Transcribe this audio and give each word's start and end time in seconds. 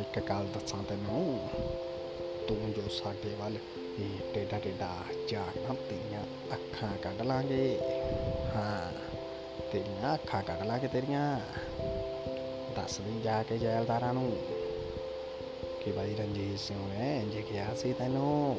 ਇੱਕ 0.00 0.20
ਗੱਲ 0.20 0.46
ਦੱਸਾਂ 0.46 0.82
ਤੈਨੂੰ। 0.84 1.48
ਤੂੰ 2.48 2.72
ਜੋ 2.72 2.82
ਸਾਡੇ 2.88 3.34
ਵੱਲ 3.34 3.58
ਇਹ 3.98 4.32
ਟੇਡਾ 4.34 4.58
ਟੇਡਾ 4.58 4.96
ਝਾਕਣਾ 5.28 5.74
ਤੇਰੀਆਂ 5.74 6.22
ਅੱਖਾਂ 6.54 6.98
ਕੱਢ 6.98 7.22
ਲਾਂਗੇ। 7.22 7.80
ਹਾਂ, 8.56 8.92
ਤੇਰੀਆਂ 9.72 10.14
ਅੱਖਾਂ 10.14 10.42
ਕੱਢ 10.42 10.62
ਲਾਂਗੇ 10.62 10.88
ਤੇਰੀਆਂ। 10.88 11.40
ਦੱਸ 12.76 13.00
ਦੀ 13.00 13.20
ਜਾ 13.20 13.42
ਕੇ 13.42 13.58
ਜੈਲਦਾਰਾਂ 13.58 14.14
ਨੂੰ 14.14 14.36
ਕਿ 15.84 15.92
ਬਾਈ 15.92 16.14
ਰਣਜੀਤ 16.14 16.58
ਸਿੰਘ 16.58 16.88
ਨੇ 16.88 17.20
ਇੰਜ 17.20 17.36
ਕਿਹਾ 17.36 17.74
ਸੀ 17.74 17.92
ਤੈਨੂੰ। 17.92 18.56